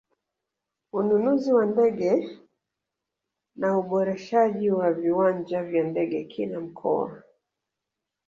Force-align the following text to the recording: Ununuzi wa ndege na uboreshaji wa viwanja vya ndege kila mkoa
Ununuzi 0.93 1.53
wa 1.53 1.65
ndege 1.65 2.29
na 3.55 3.77
uboreshaji 3.79 4.71
wa 4.71 4.93
viwanja 4.93 5.63
vya 5.63 5.83
ndege 5.83 6.23
kila 6.23 6.59
mkoa 6.59 7.23